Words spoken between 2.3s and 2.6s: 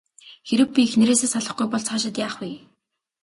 вэ?